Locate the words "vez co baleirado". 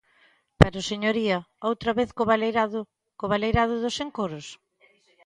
1.99-2.81